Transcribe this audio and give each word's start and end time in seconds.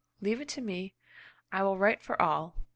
Leave 0.19 0.41
it 0.41 0.49
to 0.49 0.61
me: 0.61 0.95
I 1.51 1.61
will 1.61 1.77
write 1.77 2.01
for 2.01 2.19
all. 2.19 2.55